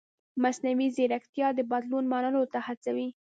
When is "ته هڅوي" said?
2.53-3.07